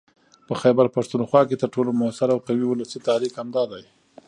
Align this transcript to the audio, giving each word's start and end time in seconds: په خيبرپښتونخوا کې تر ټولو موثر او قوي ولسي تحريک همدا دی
په 0.47 0.53
خيبرپښتونخوا 0.61 1.41
کې 1.49 1.55
تر 1.61 1.69
ټولو 1.75 1.89
موثر 2.01 2.29
او 2.33 2.39
قوي 2.47 2.65
ولسي 2.67 2.99
تحريک 3.07 3.33
همدا 3.39 3.63
دی 3.71 3.83